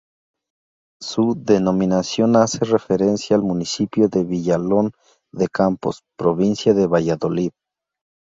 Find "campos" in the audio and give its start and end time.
5.47-6.01